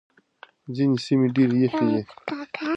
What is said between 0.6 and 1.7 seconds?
ځينې سيمې ډېرې